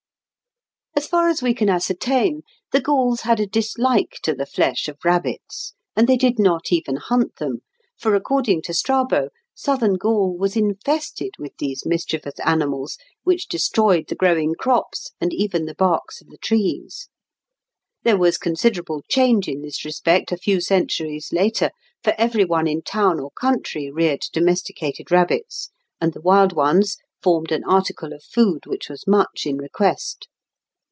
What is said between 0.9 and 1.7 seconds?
As far as we can